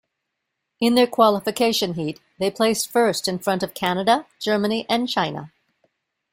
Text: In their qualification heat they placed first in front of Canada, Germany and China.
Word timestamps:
In 0.79 0.95
their 0.95 1.05
qualification 1.05 1.93
heat 1.93 2.19
they 2.39 2.49
placed 2.49 2.89
first 2.89 3.27
in 3.27 3.37
front 3.37 3.61
of 3.61 3.75
Canada, 3.75 4.25
Germany 4.39 4.83
and 4.89 5.07
China. 5.07 5.53